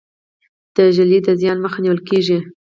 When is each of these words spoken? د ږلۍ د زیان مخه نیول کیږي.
د 0.75 0.77
ږلۍ 0.95 1.19
د 1.25 1.29
زیان 1.41 1.57
مخه 1.65 1.79
نیول 1.83 2.01
کیږي. 2.09 2.37